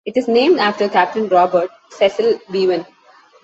[0.03, 2.87] It is named after Captain Robert Cecil Beavan.